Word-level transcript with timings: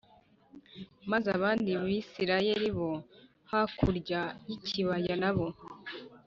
Maze 1.11 1.27
abandi 1.37 1.69
Bisirayeli 1.83 2.69
bo 2.77 2.89
hakurya 3.51 4.21
y 4.47 4.51
ikibaya 4.57 5.13
n 5.21 5.23
abo 5.29 5.47